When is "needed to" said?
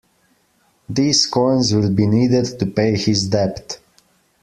2.07-2.65